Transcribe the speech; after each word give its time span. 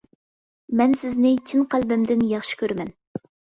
مەن 0.79 0.95
سىزنى 1.01 1.35
چىن 1.51 1.63
قەلبىمدىن 1.75 2.25
ياخشى 2.33 2.61
كۆرىمەن. 2.65 2.93